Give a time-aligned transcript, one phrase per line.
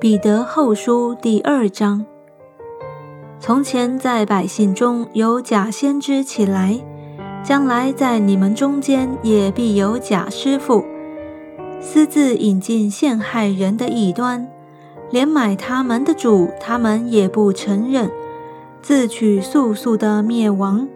[0.00, 2.06] 彼得后书第二章：
[3.40, 6.78] 从前在百姓中有假先知起来，
[7.42, 10.84] 将来在你们中间也必有假师傅，
[11.80, 14.48] 私自引进陷害人的异端，
[15.10, 18.08] 连买他们的主，他们也不承认，
[18.80, 20.86] 自取速速的灭亡。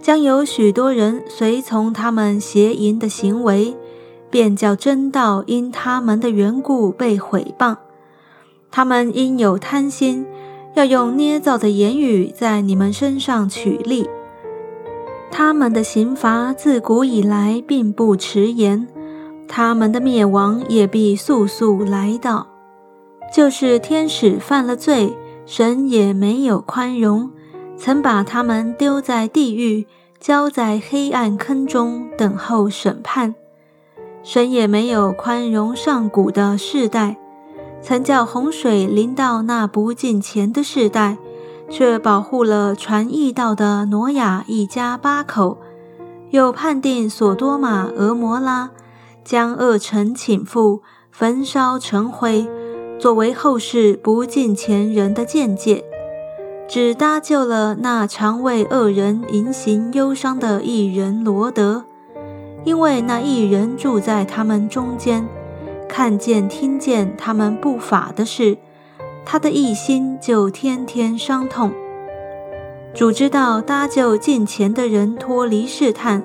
[0.00, 3.76] 将有许多人随从他们邪淫的行为，
[4.30, 7.76] 便叫真道因他们的缘故被毁谤。
[8.70, 10.26] 他们因有贪心，
[10.74, 14.08] 要用捏造的言语在你们身上取利。
[15.30, 18.86] 他们的刑罚自古以来并不迟延，
[19.48, 22.46] 他们的灭亡也必速速来到。
[23.32, 27.30] 就是天使犯了罪，神也没有宽容，
[27.76, 29.86] 曾把他们丢在地狱，
[30.18, 33.34] 交在黑暗坑中等候审判。
[34.22, 37.16] 神也没有宽容上古的世代。
[37.82, 41.16] 曾叫洪水淋到那不敬虔的世代，
[41.68, 45.56] 却保护了传义道的挪亚一家八口；
[46.30, 48.70] 又判定索多玛、俄摩拉，
[49.24, 52.46] 将恶城倾覆，焚烧成灰，
[52.98, 55.82] 作为后世不敬虔人的见解；
[56.68, 61.84] 只搭救了那常为恶人迎行忧伤的艺人罗德，
[62.64, 65.26] 因为那艺人住在他们中间。
[65.90, 68.56] 看见、听见他们不法的事，
[69.26, 71.72] 他的一心就天天伤痛。
[72.94, 76.22] 主知道搭救近前的人脱离试探，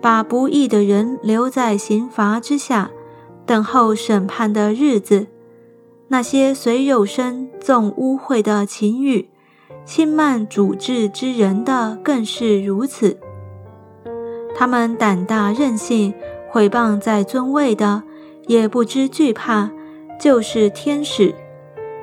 [0.00, 2.92] 把不义的人留在刑罚之下，
[3.44, 5.26] 等候审判的日子。
[6.06, 9.28] 那些随肉身纵污秽的情欲、
[9.84, 13.18] 轻慢主治之人的，更是如此。
[14.54, 16.14] 他们胆大任性，
[16.50, 18.04] 毁谤在尊位的。
[18.46, 19.70] 也不知惧怕，
[20.20, 21.34] 就是天使。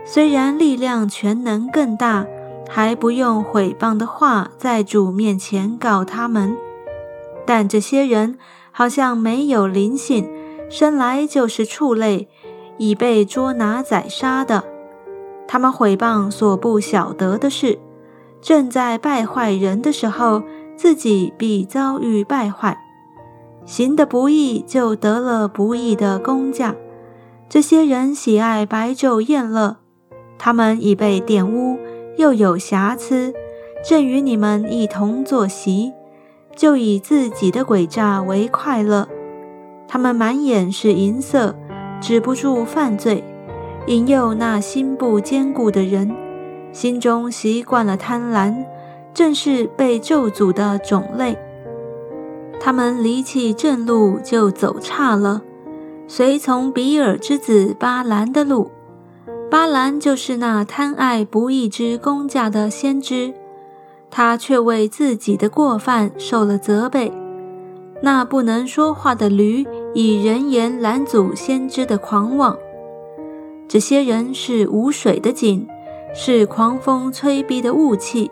[0.06, 2.26] 虽然力量全能更大，
[2.68, 6.58] 还不用毁谤的话在主面前告他们。
[7.46, 8.38] 但这些人
[8.72, 10.30] 好像没有灵性，
[10.70, 12.28] 生来就是畜类，
[12.78, 14.64] 已被捉拿宰杀的。
[15.48, 17.80] 他们毁谤所不晓得的事，
[18.42, 20.44] 正在败坏人的时候，
[20.76, 22.78] 自己必遭遇败坏。
[23.66, 26.76] 行的不义，就得了不义的工价。
[27.48, 29.78] 这些人喜爱白昼宴乐，
[30.38, 31.78] 他们已被玷污，
[32.18, 33.34] 又有瑕疵，
[33.84, 35.92] 正与你们一同坐席，
[36.56, 39.08] 就以自己的诡诈为快乐。
[39.88, 41.56] 他们满眼是银色，
[42.00, 43.24] 止不住犯罪，
[43.88, 46.16] 引诱那心不坚固的人，
[46.72, 48.66] 心中习惯了贪婪，
[49.14, 51.36] 正是被咒诅的种类。
[52.60, 55.42] 他们离弃正路，就走岔了，
[56.08, 58.70] 随从比尔之子巴兰的路。
[59.50, 63.34] 巴兰就是那贪爱不义之公价的先知，
[64.12, 67.12] 他却为自己的过犯受了责备。
[68.02, 72.58] 那不能说话的驴，以人言拦阻先知的狂妄。
[73.68, 75.68] 这些人是无水的井，
[76.14, 78.30] 是狂风吹逼的雾气，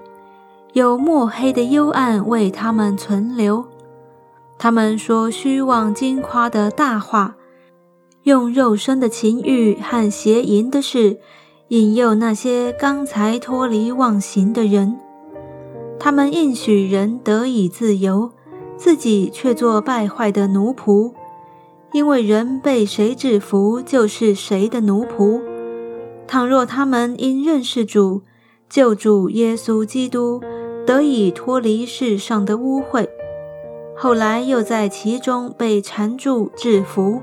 [0.73, 3.65] 有墨黑的幽暗为他们存留。
[4.59, 7.35] 他们说虚妄惊夸的大话，
[8.23, 11.19] 用肉身的情欲和邪淫的事
[11.67, 14.97] 引诱那些刚才脱离妄行的人。
[15.99, 18.31] 他们应许人得以自由，
[18.75, 21.13] 自己却做败坏的奴仆。
[21.93, 25.41] 因为人被谁制服，就是谁的奴仆。
[26.27, 28.23] 倘若他们因认识主、
[28.69, 30.41] 救主耶稣基督，
[30.85, 33.07] 得以脱离世上的污秽。
[33.99, 37.19] 后来又在其中被缠住制服，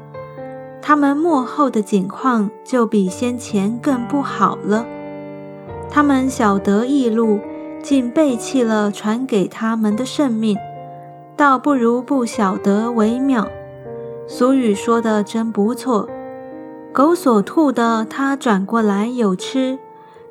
[0.83, 4.85] 他们幕后的景况就比先前更不好了。
[5.89, 7.39] 他们晓得异路，
[7.81, 10.59] 竟背弃了传给他们的圣命，
[11.37, 13.47] 倒不如不晓得为妙。
[14.27, 16.09] 俗语说的真不错
[16.93, 19.79] ：“狗所吐的，它转过来有吃；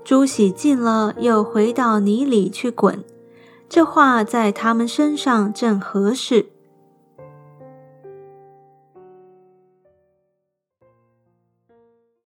[0.04, 3.02] 猪洗净了，又回到泥里去滚。”
[3.68, 6.53] 这话在他们身上正合适。